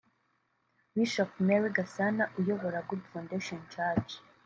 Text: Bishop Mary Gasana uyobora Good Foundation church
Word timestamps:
Bishop 0.95 1.31
Mary 1.47 1.69
Gasana 1.77 2.23
uyobora 2.39 2.85
Good 2.87 3.03
Foundation 3.11 3.61
church 3.73 4.11